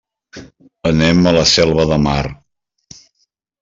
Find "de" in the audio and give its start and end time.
1.95-2.03